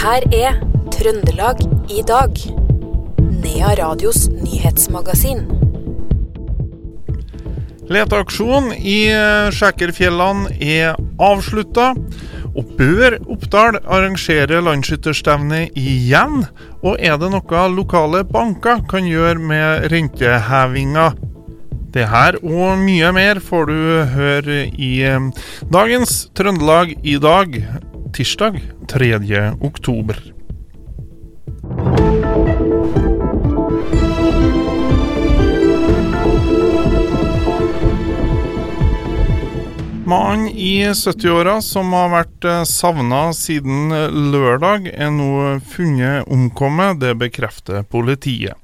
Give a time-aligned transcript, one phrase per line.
[0.00, 0.54] her er
[0.94, 1.58] Trøndelag
[1.92, 2.38] i dag.
[3.42, 5.42] Nea Radios nyhetsmagasin.
[7.90, 9.10] Leteaksjonen i
[9.52, 11.90] Skjækerfjellene er avslutta.
[12.56, 16.46] Og bør Oppdal arrangere landsskytterstevne igjen?
[16.80, 21.10] Og er det noe lokale banker kan gjøre med rentehevinga?
[21.92, 23.78] Det her og mye mer får du
[24.16, 24.94] høre i
[25.74, 27.62] dagens Trøndelag i dag,
[28.12, 29.52] tirsdag 3.
[29.60, 30.39] oktober.
[40.10, 43.92] Mannen i 70-åra som har vært savna siden
[44.32, 46.98] lørdag, er nå funnet omkommet.
[46.98, 48.58] Det bekrefter politiet.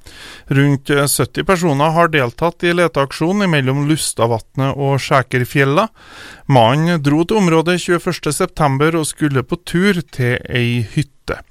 [0.51, 5.87] Rundt 70 personer har deltatt i leteaksjonen mellom Lustavatnet og Skjækerfjella.
[6.51, 11.45] Mannen dro til området 21.9 og skulle på tur til ei hytte.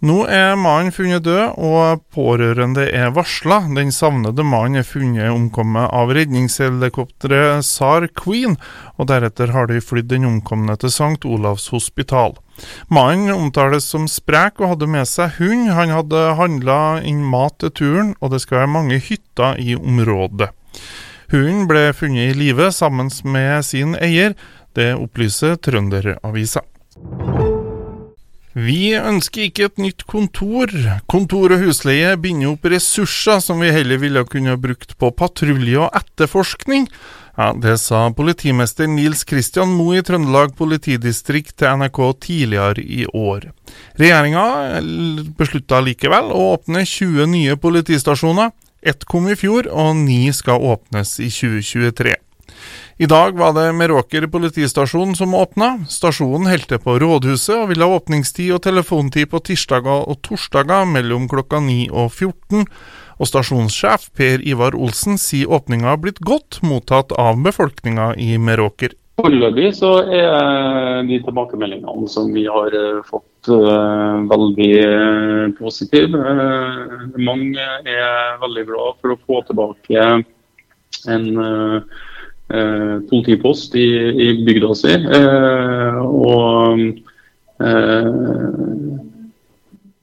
[0.00, 3.58] Nå er mannen funnet død, og pårørende er varsla.
[3.76, 8.56] Den savnede mannen er funnet omkommet av redningshelikopteret SAR Queen,
[8.96, 11.20] og deretter har de flydd den omkomne til St.
[11.28, 12.38] Olavs hospital.
[12.88, 15.68] Mannen omtales som sprek og hadde med seg hund.
[15.76, 20.48] Han hadde handla inn mat til turen, og det skal være mange hytter i området.
[21.30, 24.32] Hunden ble funnet i live sammen med sin eier.
[24.72, 26.64] Det opplyser Trønderavisa.
[28.52, 30.72] Vi ønsker ikke et nytt kontor.
[31.10, 35.94] Kontor og husleie binder opp ressurser som vi heller ville kunne brukt på patrulje og
[35.94, 36.88] etterforskning.
[37.38, 43.52] Ja, Det sa politimester Nils Kristian Moe i Trøndelag politidistrikt til NRK tidligere i år.
[44.00, 44.82] Regjeringa
[45.38, 48.50] beslutta likevel å åpne 20 nye politistasjoner.
[48.82, 52.16] Ett kom i fjor, og ni skal åpnes i 2023.
[53.00, 55.86] I dag var det Meråker politistasjon som åpna.
[55.88, 61.24] Stasjonen holdt på rådhuset og ville ha åpningstid og telefontid på tirsdager og torsdager mellom
[61.30, 62.66] klokka 9 og 14.
[63.16, 68.92] Og stasjonssjef Per Ivar Olsen sier åpninga har blitt godt mottatt av befolkninga i Meråker.
[69.22, 72.76] Foreløpig så er de tilbakemeldingene som vi har
[73.08, 73.48] fått
[74.34, 74.74] veldig
[75.56, 76.36] positive.
[77.16, 80.04] Mange er veldig glad for å få tilbake
[81.08, 81.82] en Eh,
[83.10, 83.86] politipost i,
[84.22, 84.94] i bygda si.
[84.94, 86.80] Eh, og
[87.62, 88.10] eh,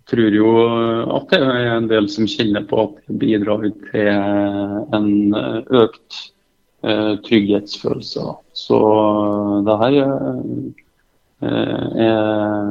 [0.08, 0.54] tror jo
[1.18, 4.10] at det er en del som kjenner på at det bidrar til
[4.96, 5.10] en
[5.84, 6.24] økt
[7.28, 8.24] trygghetsfølelse.
[8.56, 8.78] Så
[9.68, 9.96] det her
[11.42, 12.70] er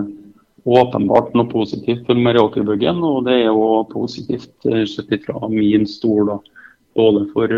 [0.65, 6.31] åpenbart noe positivt for Meråkerbyggen, og det er jo positivt sett fra min stol.
[6.31, 6.39] da,
[6.97, 7.53] både for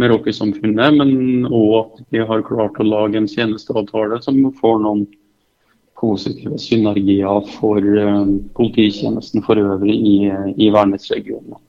[0.00, 5.04] med rockesamfunnet, men òg at vi har klart å lage en tjenesteavtale som får noen
[6.02, 8.24] positive synergier for uh,
[8.56, 10.16] polititjenesten for øvrig i,
[10.56, 11.60] i Værnes-regionen.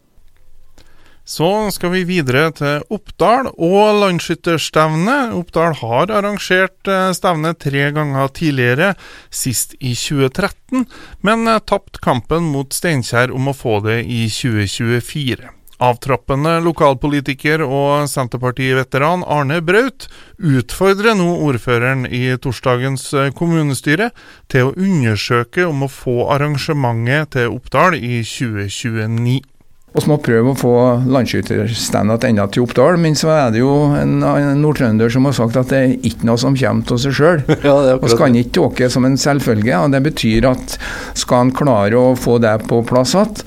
[1.24, 5.16] Så skal vi videre til Oppdal og landsskytterstevne.
[5.38, 8.90] Oppdal har arrangert eh, stevne tre ganger tidligere,
[9.32, 10.84] sist i 2013,
[11.24, 15.63] men eh, tapt kampen mot Steinkjer om å få det i 2024.
[15.82, 20.06] Avtrappende lokalpolitiker og Senterparti-veteran Arne Braut
[20.38, 24.12] utfordrer nå ordføreren i torsdagens eh, kommunestyre
[24.54, 29.53] til å undersøke om å få arrangementet til Oppdal i 2029.
[29.94, 30.74] Vi må prøve å få
[31.06, 35.60] landsskytterstevna enda til Oppdal, men så er det jo en, en nordtrønder som har sagt
[35.60, 37.44] at det er ikke noe som kommer av seg sjøl.
[37.64, 39.78] Ja, vi kan ikke tåke som en selvfølge.
[39.78, 40.78] og Det betyr at
[41.20, 43.46] skal en klare å få det på plass igjen,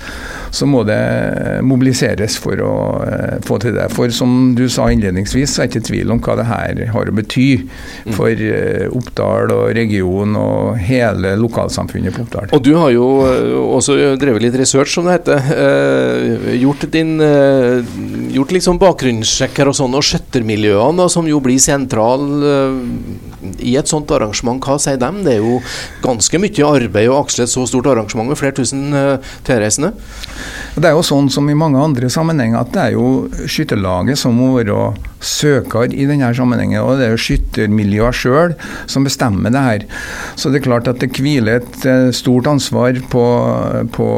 [0.55, 1.01] så må det
[1.67, 3.89] mobiliseres for å uh, få til det.
[3.93, 7.11] For som du sa innledningsvis, så er det ikke tvil om hva det her har
[7.11, 7.49] å bety
[8.15, 12.55] for uh, Oppdal og regionen og hele lokalsamfunnet på Oppdal.
[12.56, 17.81] Og du har jo uh, også drevet litt research, som det heter gjort din uh,
[18.37, 22.77] Gjort liksom bakgrunnssjekker og sånn, og skjøttermiljøene, som jo blir sentral uh,
[23.62, 24.61] i et sånt arrangement.
[24.62, 25.23] Hva sier dem?
[25.25, 25.61] Det er jo
[26.05, 28.88] ganske mye arbeid å aksle et så stort arrangement med flere tusen
[29.47, 29.94] tilreisende?
[30.76, 34.34] Det er jo sånn som i mange andre sammenhenger at det er jo skytterlaget som
[34.37, 34.90] må være
[35.25, 36.82] søker i denne sammenhengen.
[36.84, 38.52] Og det er jo skyttermiljøet sjøl
[38.84, 39.87] som bestemmer det her.
[40.37, 43.25] Så det er klart at det hviler et stort ansvar på,
[43.96, 44.11] på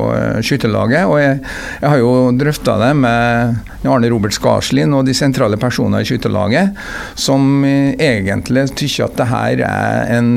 [0.42, 1.06] skytterlaget.
[1.06, 1.38] Og jeg,
[1.78, 2.12] jeg har jo
[2.42, 6.74] drøfta det med Arne Robert Skarslin og de sentrale personer i skytterlaget,
[7.14, 10.34] som egentlig tykker at det her er en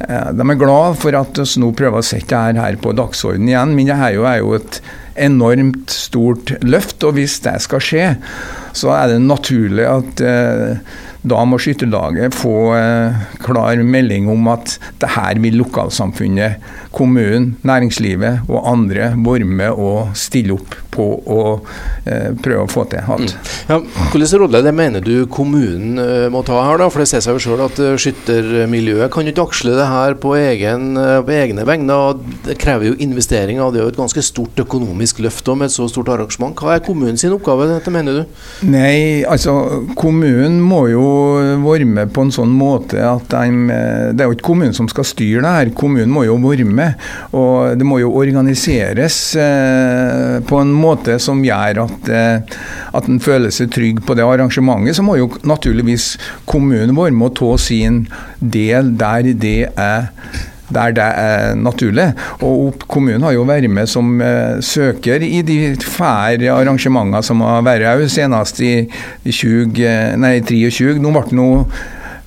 [0.00, 3.76] de er glad for at vi nå prøver å sette dette her på dagsordenen igjen,
[3.76, 4.80] men det her er jo et
[5.20, 7.04] enormt stort løft.
[7.04, 8.08] Og hvis det skal skje,
[8.72, 10.24] så er det naturlig at
[11.20, 18.48] da må Skytterlaget få eh, klar melding om at det her vil lokalsamfunnet, kommunen, næringslivet
[18.50, 21.42] og andre være med og stille opp på å
[22.04, 23.34] eh, prøve å få til alt.
[23.34, 23.50] Mm.
[23.70, 23.78] Ja,
[24.10, 26.80] Hvilken rolle det mener du kommunen uh, må ta her?
[26.80, 26.88] da?
[26.90, 30.16] For Det ser seg jo selv at uh, skyttermiljøet kan jo ikke aksle det her
[30.20, 31.94] på, egen, uh, på egne vegne.
[31.94, 35.68] og Det krever jo investeringer, og det er jo et ganske stort økonomisk løft med
[35.68, 36.58] et så stort arrangement.
[36.58, 38.42] Hva er kommunens oppgave, dette mener du?
[38.66, 39.54] Nei, altså
[39.98, 41.06] kommunen må jo
[41.62, 45.06] være med på en sånn måte at de Det er jo ikke kommunen som skal
[45.06, 46.79] styre det her, kommunen må jo være med.
[47.36, 49.20] Og det må jo organiseres
[50.46, 52.60] på en måte som gjør at, eh,
[52.96, 56.14] at en føler seg trygg på det arrangementet, så må jo naturligvis
[56.50, 58.04] kommunen vår må ta sin
[58.40, 60.10] del der det er
[60.70, 62.12] der det er naturlig.
[62.46, 67.64] Og kommunen har jo vært med som uh, søker i de fære arrangementene som har
[67.66, 68.86] vært òg, senest i
[69.26, 69.74] 20,
[70.22, 71.00] nei, 23.
[71.02, 71.64] Nå ble det noe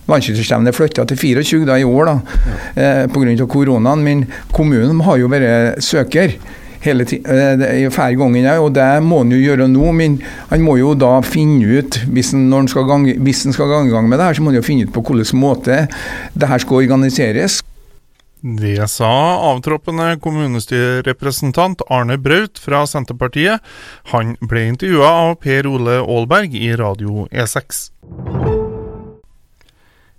[0.09, 2.17] Vannskytterstevnet flytta til 24 da, i år da,
[2.47, 2.57] ja.
[2.75, 3.47] eh, pga.
[3.47, 6.35] koronaen, men kommunen har jo vært søker
[6.83, 8.37] hele tiden, hver gang.
[8.59, 10.17] Og det må han jo gjøre nå, men
[10.49, 14.19] han må jo da finne ut, hvis han, skal gange, skal gang i gang med
[14.19, 15.85] det her, så må han jo finne ut på hvilken måte
[16.33, 17.61] det her skal organiseres.
[18.43, 19.09] Det sa
[19.53, 23.63] avtroppende kommunestyrerepresentant Arne Braut fra Senterpartiet.
[24.11, 27.85] Han ble intervjua av Per Ole Aalberg i Radio E6.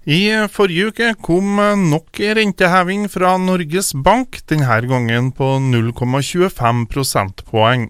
[0.04, 1.56] I forrige uke kom
[1.88, 7.86] nok renteheving fra Norges Bank, denne gangen på 0,25 prosentpoeng.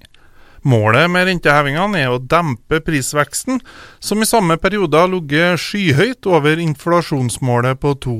[0.63, 3.59] Målet med rentehevingene er å dempe prisveksten,
[3.99, 8.17] som i samme periode har ligget skyhøyt over inflasjonsmålet på 2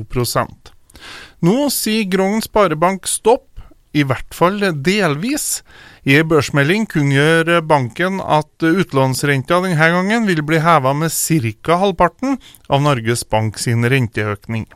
[1.47, 3.47] Nå sier Grong Sparebank stopp,
[3.95, 5.63] i hvert fall delvis.
[6.05, 11.79] I en børsmelding kunngjør banken at utlånsrenta denne gangen vil bli heva med ca.
[11.81, 12.37] halvparten
[12.69, 14.67] av Norges Bank sin renteøkning.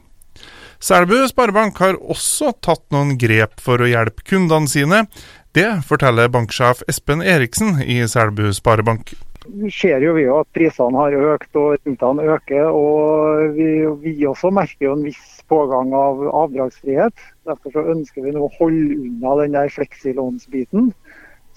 [0.81, 5.05] Selbu Sparebank har også tatt noen grep for å hjelpe kundene sine.
[5.53, 9.13] Det forteller banksjef Espen Eriksen i Selbu Sparebank.
[9.49, 12.65] Vi ser jo at prisene har økt og rentene øker.
[12.69, 17.13] og vi, vi, også merker jo en viss pågang av avdragsfrihet.
[17.49, 20.91] Derfor så ønsker vi nå å holde unna den der fleksilånsbiten.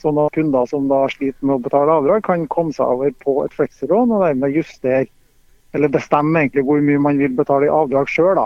[0.03, 3.37] Sånn at kunder som da sliter med å betale avdrag, kan komme seg over på
[3.45, 5.07] et fleksilån og dermed justere,
[5.77, 8.41] eller bestemme egentlig hvor mye man vil betale i avdrag sjøl.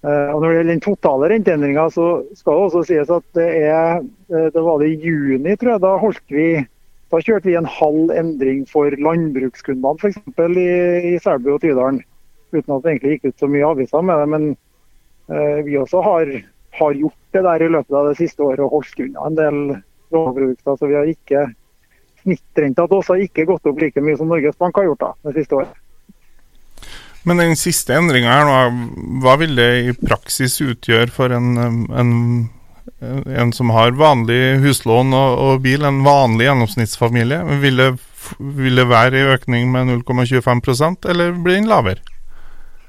[0.00, 3.48] Uh, og når det gjelder den totale renteendringa, så skal det også sies at det
[3.60, 5.82] er uh, det var det i juni, tror jeg.
[5.84, 6.46] Da holdt vi
[7.10, 10.18] da kjørte vi en halv endring for landbrukskundene, f.eks.
[10.62, 10.66] i,
[11.10, 11.98] i Selbu og Tydalen.
[12.54, 14.28] Uten at det egentlig gikk ut så mye aviser med det.
[14.30, 14.44] Men
[15.64, 16.30] vi også har,
[16.74, 19.58] har, gjort det der i løpet av det siste året og holdt unna en del
[20.10, 20.78] råvareprodukter.
[20.78, 21.44] Så vi har ikke
[22.22, 25.12] snittrenta til oss har ikke gått opp like mye som Norges Bank har gjort da,
[25.28, 25.78] det siste året.
[27.28, 28.86] Men den siste endringa her, nå,
[29.20, 31.50] hva vil det i praksis utgjøre for en,
[31.92, 32.12] en,
[33.00, 37.42] en som har vanlig huslån og, og, bil, en vanlig gjennomsnittsfamilie?
[37.60, 37.90] Vil det,
[38.40, 42.00] vil det være en økning med 0,25% eller blir den lavere?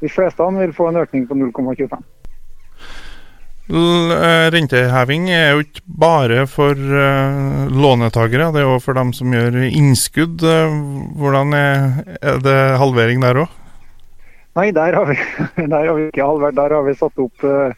[0.01, 2.20] De fleste vil få en økning på 0,25 Eh,
[3.71, 9.61] renteheving er jo ikke bare for uh, lånetakere, det er òg for dem som gjør
[9.69, 10.43] innskudd.
[10.43, 10.73] Eh,
[11.19, 11.85] hvordan er,
[12.21, 13.59] er det halvering der òg?
[14.59, 15.15] Nei, der har, vi,
[15.71, 16.57] der har, vi, ikke halvert.
[16.57, 17.71] Der har vi satt opp uh,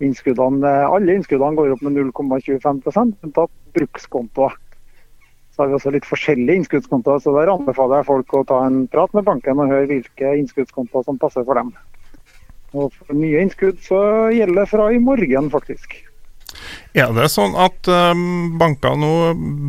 [0.00, 0.70] innskuddene.
[0.88, 4.56] Alle innskuddene går opp med 0,25% unntatt brukskontoer.
[5.52, 8.84] Så har vi også litt forskjellige innskuddskontoer, så der anbefaler jeg folk å ta en
[8.88, 11.72] prat med banken og høre hvilke innskuddskontoer som passer for dem.
[12.76, 14.00] Og for nye innskudd så
[14.34, 15.96] gjelder det fra i morgen, faktisk.
[16.96, 19.12] Er det sånn at um, banker nå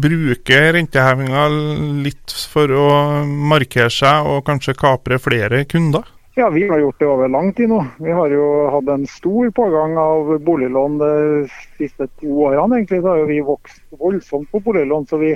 [0.03, 1.47] bruker rentehevinga
[2.05, 2.87] litt for å
[3.25, 6.07] markere seg og kanskje kapre flere kunder?
[6.39, 7.81] Ja, vi har gjort det over lang tid nå.
[7.99, 11.11] Vi har jo hatt en stor pågang av boliglån de
[11.75, 12.77] siste to årene.
[12.77, 13.01] egentlig.
[13.03, 15.07] Da har vi vokst voldsomt på boliglån.
[15.09, 15.33] Så vi,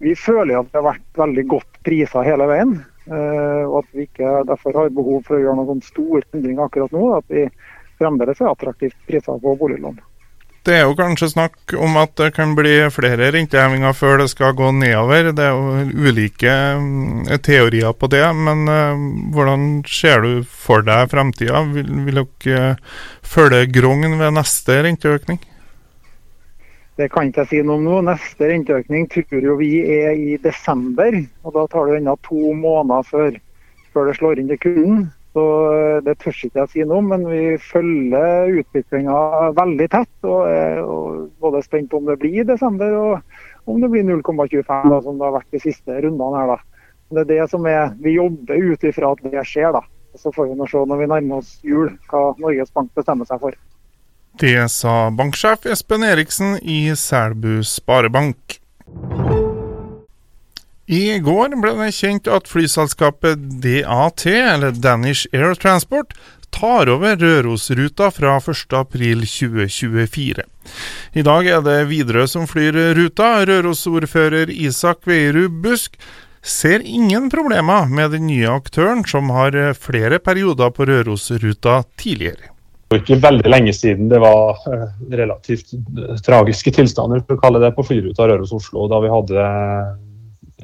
[0.00, 2.72] vi føler at det har vært veldig godt priser hele veien.
[3.10, 6.94] Eh, og at vi ikke derfor har behov for å gjøre noen store endringer akkurat
[6.94, 7.08] nå.
[7.18, 7.48] At vi
[8.00, 9.98] fremdeles er attraktivt priser på boliglån.
[10.60, 14.52] Det er jo kanskje snakk om at det kan bli flere rentehevinger før det skal
[14.58, 15.30] gå nedover.
[15.32, 21.08] Det er jo ulike mm, teorier på det, men uh, hvordan ser du for deg
[21.14, 21.64] fremtida?
[21.72, 22.74] Vil, vil dere
[23.24, 25.40] følge Grong ved neste renteøkning?
[27.00, 27.98] Det kan ikke jeg si noe om nå.
[28.04, 31.14] Neste renteøkning tror jo vi er i desember.
[31.46, 33.38] og Da tar det ennå to måneder før,
[33.94, 35.06] før, det slår inn til kunden.
[35.32, 39.16] Så eh, Det tør ikke jeg si noe om, men vi følger utviklinga
[39.56, 40.12] veldig tett.
[40.28, 40.82] Og er
[41.40, 45.28] både spent på om det blir i desember og om det blir 0,25, som det
[45.28, 46.52] har vært de siste rundene her.
[46.52, 46.86] da.
[47.16, 49.72] Det er det som er, Vi jobber ut ifra at det skjer.
[49.72, 49.86] da.
[50.20, 53.40] Så får vi nå se når vi nærmer oss jul hva Norges Bank bestemmer seg
[53.40, 53.56] for.
[54.40, 58.60] Det sa banksjef Espen Eriksen i Selbu Sparebank.
[60.88, 66.16] I går ble det kjent at flyselskapet DAT, eller Danish Air Transport,
[66.56, 70.40] tar over Rørosruta fra 1.4.2024.
[71.12, 73.44] I dag er det Widerøe som flyr ruta.
[73.44, 76.00] Røros-ordfører Isak Veierud Busk
[76.40, 82.48] ser ingen problemer med den nye aktøren, som har flere perioder på Rørosruta tidligere.
[82.90, 85.76] Ikke veldig lenge siden det var eh, relativt
[86.26, 89.44] tragiske tilstander for å kalle det, på flyruta Røros-Oslo, da vi hadde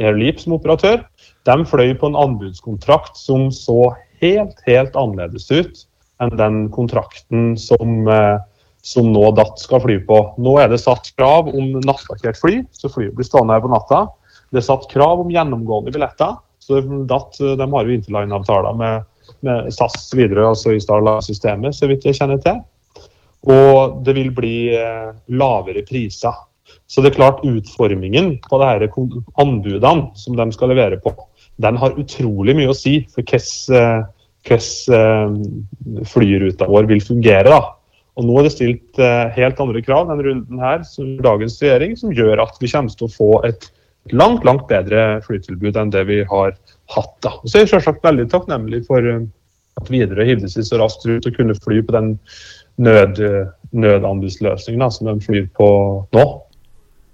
[0.02, 1.04] Air Leap som operatør.
[1.46, 3.92] De fløy på en anbudskontrakt som så
[4.24, 5.86] helt, helt annerledes ut
[6.22, 8.38] enn den kontrakten som, eh,
[8.82, 10.18] som nå DAT skal fly på.
[10.42, 14.08] Nå er det satt krav om nattparkert fly, så flyet blir stående her på natta.
[14.50, 16.38] Det er satt krav om gjennomgående billetter.
[16.66, 19.04] så DAT har jo interline-avtaler med,
[19.44, 22.60] med SAS videre, altså i Starlight-systemet, så vidt jeg kjenner til.
[23.52, 26.34] Og det vil bli eh, lavere priser.
[26.86, 28.86] Så det er klart utformingen på det her
[29.42, 31.12] anbudene som de skal levere på,
[31.62, 34.04] den har utrolig mye å si for hvordan
[34.46, 37.50] hvordan flyruta vår vil fungere.
[37.50, 37.74] da.
[38.16, 41.96] Og Nå er det stilt eh, helt andre krav denne runden her, som dagens regjering,
[42.00, 43.68] som gjør at vi kommer til å få et
[44.12, 46.54] langt langt bedre flytilbud enn det vi har
[46.94, 47.14] hatt.
[47.24, 47.34] da.
[47.40, 49.24] Og så er jeg selvsagt veldig takknemlig for eh,
[49.80, 52.14] at Widerøe hivde seg så raskt ut og kunne fly på den
[52.80, 53.20] nød,
[53.76, 55.68] nødanbudsløsningen som de flyr på
[56.16, 56.26] nå.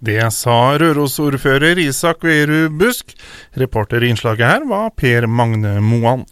[0.02, 3.14] Det sa Røros-ordfører Isak Veru Busk.
[3.54, 6.24] Reporter i innslaget her var Per Magne Moan.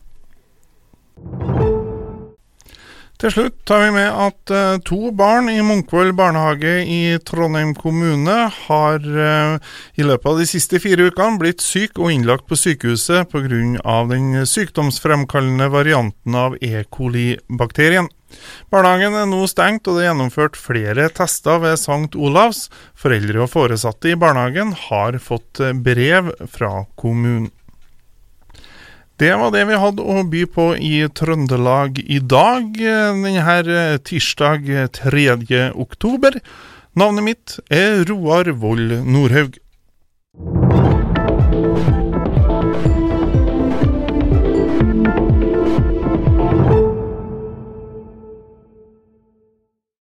[3.21, 8.37] Til slutt tar vi med at uh, to barn i Munkvoll barnehage i Trondheim kommune
[8.55, 9.59] har uh,
[10.01, 13.99] i løpet av de siste fire ukene blitt syke og innlagt på sykehuset pga.
[14.09, 16.81] den sykdomsfremkallende varianten av E.
[16.89, 18.09] coli-bakterien.
[18.71, 22.15] Barnehagen er nå stengt, og det er gjennomført flere tester ved St.
[22.17, 22.69] Olavs.
[22.99, 27.51] Foreldre og foresatte i barnehagen har fått eh, brev fra kommunen.
[29.21, 34.71] Det var det vi hadde å by på i Trøndelag i dag, denne eh, tirsdag
[34.97, 35.59] 3.
[35.77, 36.39] oktober.
[36.97, 39.59] Navnet mitt er Roar Vold Nordhaug.